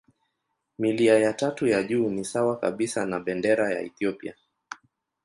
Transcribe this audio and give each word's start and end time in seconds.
Milia 0.79 1.19
ya 1.19 1.33
tatu 1.33 1.67
ya 1.67 1.83
juu 1.83 2.09
ni 2.09 2.25
sawa 2.25 2.59
kabisa 2.59 3.05
na 3.05 3.19
bendera 3.19 3.73
ya 3.73 3.81
Ethiopia. 3.81 4.35